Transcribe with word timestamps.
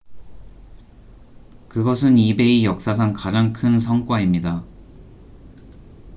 그것은 1.69 2.17
ebay 2.17 2.65
역사상 2.65 3.13
가장 3.13 3.53
큰 3.53 3.79
성과입니다 3.79 4.63